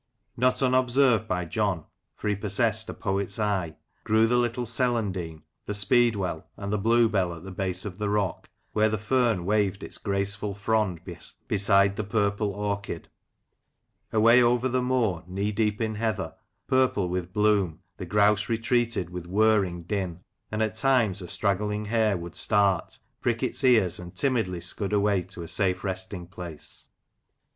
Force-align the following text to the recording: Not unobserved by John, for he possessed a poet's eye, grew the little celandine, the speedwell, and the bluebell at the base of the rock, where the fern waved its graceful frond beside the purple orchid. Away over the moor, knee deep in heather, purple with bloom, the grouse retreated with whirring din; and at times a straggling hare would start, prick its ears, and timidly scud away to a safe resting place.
Not 0.35 0.63
unobserved 0.63 1.27
by 1.27 1.45
John, 1.45 1.85
for 2.15 2.27
he 2.27 2.35
possessed 2.35 2.89
a 2.89 2.93
poet's 2.95 3.37
eye, 3.37 3.75
grew 4.03 4.25
the 4.25 4.35
little 4.35 4.65
celandine, 4.65 5.43
the 5.67 5.75
speedwell, 5.75 6.49
and 6.57 6.73
the 6.73 6.79
bluebell 6.79 7.35
at 7.35 7.43
the 7.43 7.51
base 7.51 7.85
of 7.85 7.99
the 7.99 8.09
rock, 8.09 8.49
where 8.73 8.89
the 8.89 8.97
fern 8.97 9.45
waved 9.45 9.83
its 9.83 9.99
graceful 9.99 10.55
frond 10.55 11.01
beside 11.47 11.97
the 11.97 12.03
purple 12.03 12.49
orchid. 12.51 13.09
Away 14.11 14.41
over 14.41 14.67
the 14.67 14.81
moor, 14.81 15.23
knee 15.27 15.51
deep 15.51 15.79
in 15.79 15.93
heather, 15.93 16.33
purple 16.65 17.07
with 17.07 17.31
bloom, 17.31 17.81
the 17.97 18.05
grouse 18.07 18.49
retreated 18.49 19.11
with 19.11 19.27
whirring 19.27 19.83
din; 19.83 20.21
and 20.51 20.63
at 20.63 20.75
times 20.77 21.21
a 21.21 21.27
straggling 21.27 21.85
hare 21.85 22.17
would 22.17 22.35
start, 22.35 22.97
prick 23.21 23.43
its 23.43 23.63
ears, 23.63 23.99
and 23.99 24.15
timidly 24.15 24.61
scud 24.61 24.93
away 24.93 25.21
to 25.21 25.43
a 25.43 25.47
safe 25.47 25.83
resting 25.83 26.25
place. 26.25 26.87